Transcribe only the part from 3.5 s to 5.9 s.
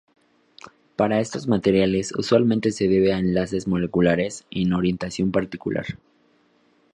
moleculares en orientación particular.